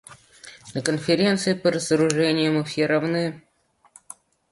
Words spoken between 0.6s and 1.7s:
На Конференции по